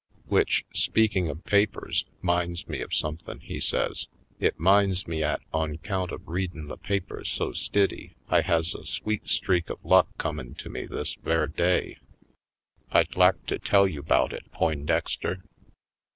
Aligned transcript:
'Wich, 0.25 0.65
speakin' 0.73 1.29
of 1.29 1.43
papers, 1.43 2.05
'minds 2.23 2.67
me 2.67 2.81
of 2.81 2.91
somethin'," 2.91 3.39
he 3.39 3.59
says; 3.59 4.07
"it 4.39 4.59
'minds 4.59 5.07
me 5.07 5.21
'at 5.21 5.41
Harlem 5.51 5.73
Heights 5.73 5.77
11 5.77 5.77
on 5.77 5.77
'count 6.07 6.11
of 6.11 6.27
readin' 6.27 6.67
the 6.69 6.77
papers 6.77 7.29
so 7.29 7.53
stiddy 7.53 8.15
I 8.27 8.41
has 8.41 8.73
a 8.73 8.83
sweet 8.83 9.29
streak 9.29 9.69
of 9.69 9.85
luck 9.85 10.07
comin' 10.17 10.55
to 10.55 10.69
me 10.71 10.87
this 10.87 11.13
ver' 11.13 11.45
day. 11.45 11.99
I'd 12.89 13.15
lak 13.15 13.45
to 13.45 13.59
tell 13.59 13.87
you 13.87 14.01
'bout 14.01 14.33
it, 14.33 14.51
Poin 14.51 14.87
dexter?" 14.87 15.43